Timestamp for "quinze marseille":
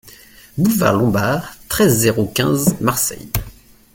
2.25-3.29